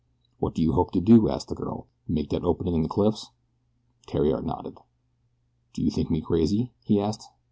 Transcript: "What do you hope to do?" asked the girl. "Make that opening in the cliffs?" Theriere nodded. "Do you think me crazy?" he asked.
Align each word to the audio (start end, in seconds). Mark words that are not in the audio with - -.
"What 0.39 0.55
do 0.55 0.63
you 0.63 0.71
hope 0.73 0.89
to 0.93 0.99
do?" 0.99 1.29
asked 1.29 1.49
the 1.49 1.53
girl. 1.53 1.85
"Make 2.07 2.31
that 2.31 2.43
opening 2.43 2.73
in 2.73 2.81
the 2.81 2.89
cliffs?" 2.89 3.27
Theriere 4.07 4.41
nodded. 4.41 4.79
"Do 5.73 5.83
you 5.83 5.91
think 5.91 6.09
me 6.09 6.21
crazy?" 6.21 6.73
he 6.83 6.99
asked. 6.99 7.25